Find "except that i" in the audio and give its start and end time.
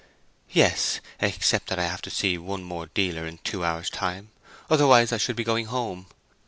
1.19-1.83